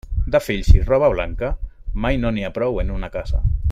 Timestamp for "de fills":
0.35-0.71